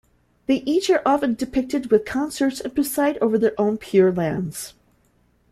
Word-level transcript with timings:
They 0.47 0.63
each 0.65 0.89
are 0.89 1.03
often 1.05 1.35
depicted 1.35 1.91
with 1.91 2.05
consorts, 2.05 2.59
and 2.59 2.73
preside 2.73 3.19
over 3.21 3.37
their 3.37 3.53
own 3.61 3.77
pure 3.77 4.11
lands. 4.11 4.73